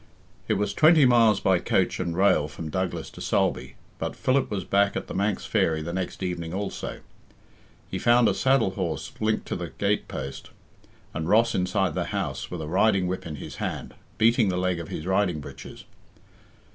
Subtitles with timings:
[0.47, 4.63] It was twenty miles by coach and rail from Douglas to Sulby, but Philip was
[4.63, 7.01] back at "The Manx Fairy" the next evening also.
[7.87, 10.49] He found a saddle horse linked to the gate post
[11.13, 14.79] and Ross inside the house with a riding whip in his hand, beating the leg
[14.79, 15.83] of his riding breeches.